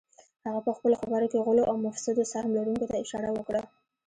هغه 0.45 0.59
پهخپلو 0.65 0.99
خبرو 1.01 1.27
کې 1.31 1.43
غلو 1.45 1.63
او 1.71 1.75
مفسدو 1.85 2.29
سهم 2.33 2.51
لرونکو 2.57 2.85
ته 2.89 2.95
اشاره 3.03 3.29
وکړه 3.33 3.61